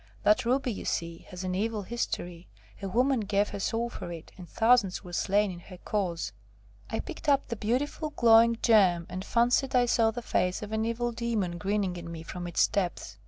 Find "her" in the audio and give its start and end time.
3.49-3.59, 5.59-5.77